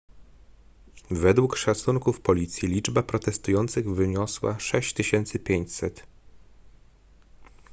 [1.11, 6.05] według szacunków policji liczba protestujących wyniosła 6500